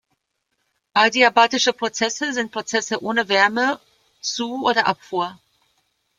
[0.95, 3.79] Adiabatische Prozesse sind Prozesse ohne Wärme
[4.19, 5.39] Zu- oder Abfuhr.